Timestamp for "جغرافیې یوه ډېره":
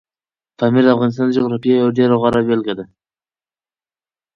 1.37-2.15